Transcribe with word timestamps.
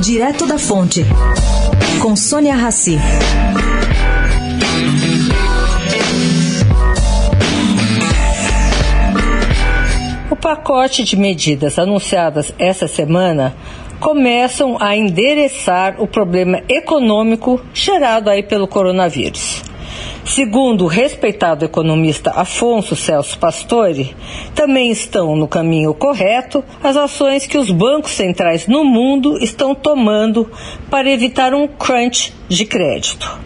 Direto 0.00 0.46
da 0.46 0.58
Fonte, 0.58 1.04
com 2.00 2.16
Sônia 2.16 2.54
Rassi. 2.54 2.98
O 10.30 10.36
pacote 10.36 11.04
de 11.04 11.18
medidas 11.18 11.78
anunciadas 11.78 12.50
essa 12.58 12.88
semana 12.88 13.54
começam 14.00 14.78
a 14.80 14.96
endereçar 14.96 15.96
o 16.00 16.06
problema 16.06 16.62
econômico 16.66 17.60
gerado 17.74 18.30
aí 18.30 18.42
pelo 18.42 18.66
coronavírus. 18.66 19.59
Segundo 20.30 20.84
o 20.84 20.86
respeitado 20.86 21.64
economista 21.64 22.30
Afonso 22.30 22.94
Celso 22.94 23.36
Pastore, 23.36 24.14
também 24.54 24.92
estão 24.92 25.34
no 25.34 25.48
caminho 25.48 25.92
correto 25.92 26.62
as 26.80 26.96
ações 26.96 27.48
que 27.48 27.58
os 27.58 27.68
bancos 27.68 28.12
centrais 28.12 28.68
no 28.68 28.84
mundo 28.84 29.36
estão 29.42 29.74
tomando 29.74 30.48
para 30.88 31.10
evitar 31.10 31.52
um 31.52 31.66
crunch 31.66 32.32
de 32.48 32.64
crédito. 32.64 33.40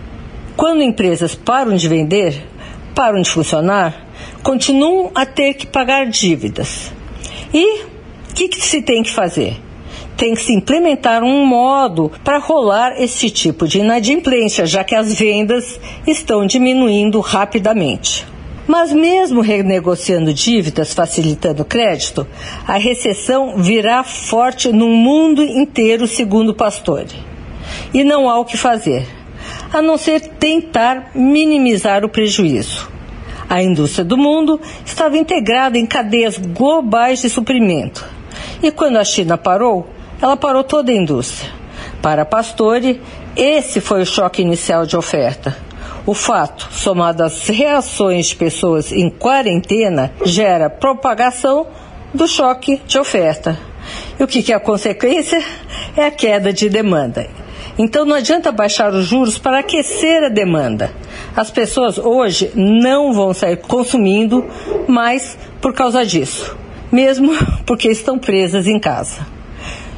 Quando 0.59 0.83
empresas 0.83 1.35
param 1.35 1.75
de 1.75 1.89
vender, 1.89 2.47
param 2.95 3.23
de 3.23 3.31
funcionar, 3.31 4.07
continuam 4.43 5.11
a 5.15 5.25
ter 5.25 5.55
que 5.55 5.67
pagar 5.67 6.07
dívidas. 6.07 6.93
E 7.55 7.85
o 7.85 8.35
que, 8.35 8.47
que 8.47 8.61
se 8.63 8.83
tem 8.83 9.03
que 9.03 9.11
fazer? 9.11 9.57
Tem 10.17 10.35
que 10.35 10.43
se 10.43 10.53
implementar 10.53 11.23
um 11.23 11.45
modo 11.45 12.11
para 12.23 12.39
rolar 12.39 13.01
esse 13.01 13.31
tipo 13.31 13.67
de 13.67 13.81
inadimplência, 13.81 14.67
já 14.67 14.85
que 14.85 14.95
as 14.95 15.15
vendas 15.15 15.79
estão 16.07 16.47
diminuindo 16.47 17.21
rapidamente. 17.21 18.27
Mas 18.67 18.93
mesmo 18.93 19.43
renegociando 19.43 20.33
dívidas, 20.33 20.95
facilitando 20.95 21.65
crédito, 21.65 22.27
a 22.67 22.79
recessão 22.79 23.59
virá 23.59 24.03
forte 24.03 24.73
no 24.73 24.89
mundo 24.89 25.43
inteiro, 25.43 26.07
segundo 26.07 26.55
Pastore. 26.55 27.15
E 27.93 28.03
não 28.03 28.29
há 28.29 28.39
o 28.39 28.45
que 28.45 28.57
fazer, 28.57 29.07
a 29.73 29.83
não 29.83 29.99
ser 29.99 30.21
tentar 30.21 31.11
minimizar 31.15 32.05
o 32.05 32.09
prejuízo. 32.09 32.89
A 33.49 33.63
indústria 33.63 34.05
do 34.05 34.17
mundo 34.17 34.59
estava 34.87 35.19
integrada 35.19 35.79
em 35.79 35.85
cadeias 35.85 36.39
globais 36.39 37.21
de 37.21 37.29
suprimento. 37.29 38.05
E 38.63 38.71
quando 38.71 38.97
a 38.97 39.05
China 39.05 39.37
parou, 39.37 39.87
ela 40.25 40.39
parou 40.39 40.65
toda 40.65 40.91
a 40.91 40.95
indústria. 40.95 41.53
Para 42.01 42.25
Pastore, 42.25 42.99
esse 43.37 43.79
foi 43.79 44.01
o 44.01 44.07
choque 44.07 44.41
inicial 44.41 44.87
de 44.87 44.97
oferta. 44.97 45.55
O 46.07 46.15
fato, 46.15 46.67
somado 46.73 47.23
às 47.23 47.47
reações 47.49 48.29
de 48.29 48.37
pessoas 48.37 48.91
em 48.91 49.11
quarentena, 49.11 50.13
gera 50.25 50.71
propagação 50.71 51.67
do 52.15 52.27
choque 52.27 52.81
de 52.87 52.99
oferta. 52.99 53.59
E 54.19 54.25
o 54.25 54.27
que, 54.27 54.43
que 54.43 54.51
é 54.51 54.57
a 54.57 54.61
consequência? 54.61 55.45
É 55.95 56.07
a 56.07 56.11
queda 56.11 56.55
de 56.55 56.71
demanda. 56.71 57.29
Então 57.79 58.07
não 58.07 58.17
adianta 58.17 58.51
baixar 58.51 58.95
os 58.95 59.05
juros 59.05 59.37
para 59.37 59.59
aquecer 59.59 60.25
a 60.25 60.31
demanda. 60.31 60.91
As 61.37 61.51
pessoas 61.51 61.99
hoje 61.99 62.51
não 62.55 63.13
vão 63.13 63.35
sair 63.35 63.59
consumindo 63.59 64.43
mais 64.89 65.37
por 65.61 65.75
causa 65.75 66.05
disso, 66.05 66.57
mesmo 66.91 67.31
porque 67.67 67.89
estão 67.91 68.19
presas 68.19 68.67
em 68.67 68.79
casa. 68.79 69.34